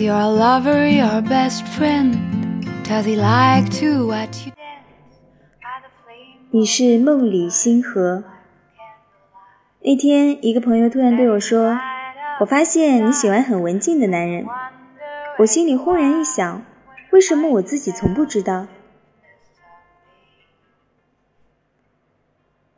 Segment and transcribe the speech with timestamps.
[0.00, 2.16] Your lover your best friend?
[2.88, 4.80] Does he like to watch you dance
[6.50, 8.24] 你是梦里星河。
[9.82, 11.78] 那天，一个朋友突然对我说
[12.40, 14.46] ：“我发现你喜欢很文静的男人。”
[15.40, 16.64] 我心里轰然一想，
[17.10, 18.68] 为什么我自己从不知道？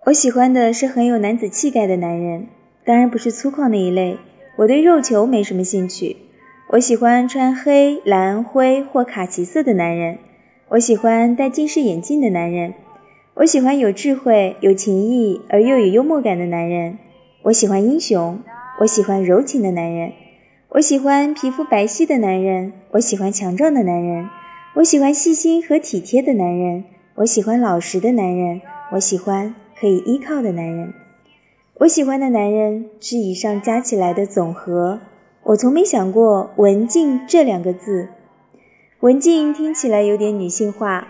[0.06, 2.48] 我喜欢的是很有男子气概的男人，
[2.84, 4.18] 当然不是粗犷那一类。
[4.56, 6.16] 我对肉球没什么兴趣。
[6.72, 10.16] 我喜欢穿黑、蓝、灰或卡其色的男人。
[10.70, 12.72] 我喜欢戴近视眼镜的男人。
[13.34, 16.96] 我喜欢有智慧、有情义而又有幽默感的男人。
[17.42, 18.40] 我喜欢英雄。
[18.80, 20.12] 我喜欢柔情的男人。
[20.70, 22.72] 我喜欢皮肤白皙的男人。
[22.92, 24.30] 我喜欢强壮的男人。
[24.76, 26.84] 我喜欢细心和体贴的男人。
[27.16, 28.62] 我喜欢老实的男人。
[28.92, 29.54] 我喜欢。
[29.78, 30.94] 可以依靠的男人，
[31.80, 35.00] 我喜欢的男人是以上加起来的总和。
[35.44, 38.08] 我从没想过“文静”这两个字
[39.00, 41.08] ，“文静”听起来有点女性化。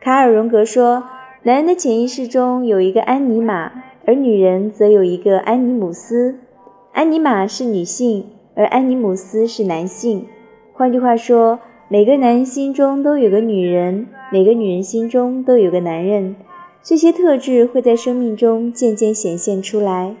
[0.00, 1.04] 卡尔·荣格说，
[1.42, 3.70] 男人的潜意识中有一个安妮玛，
[4.06, 6.38] 而女人则有一个安妮姆斯。
[6.92, 10.26] 安妮玛是女性，而安妮姆斯是男性。
[10.72, 16.36] 换句话说，每个男人心中都有个女人，每个女人心中都有个男人。
[16.82, 20.14] 这些特质会在生命中渐渐显现出来。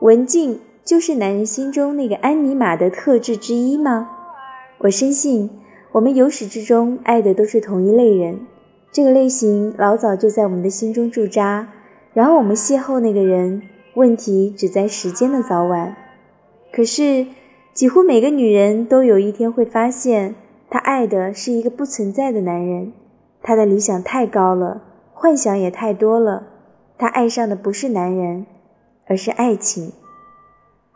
[0.00, 4.10] 文静就是男人心中那个安妮玛的特质之一吗？
[4.78, 5.50] 我深信，
[5.92, 8.40] 我们由始至终爱的都是同一类人。
[8.90, 11.68] 这个类型老早就在我们的心中驻扎，
[12.12, 13.62] 然后我们邂逅那个人，
[13.94, 15.96] 问题只在时间的早晚。
[16.72, 17.26] 可是，
[17.72, 20.34] 几乎每个女人都有一天会发现，
[20.68, 22.92] 她爱的是一个不存在的男人，
[23.42, 24.82] 她的理想太高了。
[25.12, 26.48] 幻想也太多了，
[26.98, 28.46] 她爱上的不是男人，
[29.06, 29.92] 而是爱情。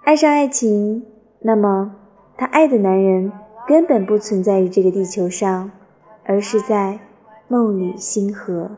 [0.05, 1.03] 爱上爱情，
[1.41, 1.97] 那么
[2.37, 3.33] 她爱的男人
[3.67, 5.71] 根本不存在于这个地球上，
[6.27, 7.01] 而是在
[7.49, 8.71] 梦里星河。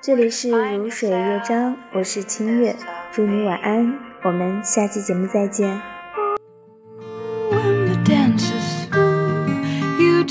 [0.00, 2.76] 这里是如水乐章，我是清月，
[3.10, 3.94] 祝你晚安。
[4.22, 5.97] 我们下期节目再见。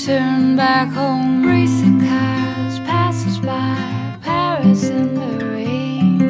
[0.08, 3.76] Turn back home, racing cars passes by
[4.22, 6.22] Paris in the rain.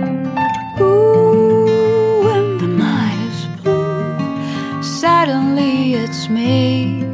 [0.81, 7.05] Ooh, when the night is blue, suddenly it's me,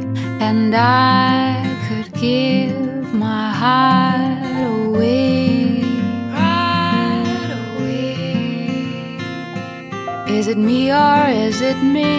[0.47, 1.53] and I
[1.87, 4.43] could give my heart
[4.73, 5.83] away.
[10.37, 12.11] Is it me or is it me?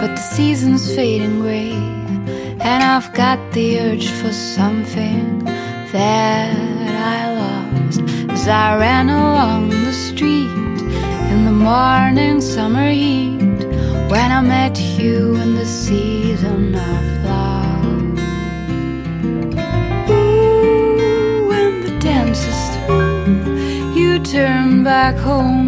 [0.00, 1.70] But the season's fading gray,
[2.64, 5.44] and I've got the urge for something
[5.92, 6.56] that
[7.18, 10.50] I lost as I ran along the street
[11.30, 13.66] in the morning summer heat
[14.08, 17.84] when I met you in the season of love.
[20.08, 25.63] Ooh, when the dance is through, you turn back home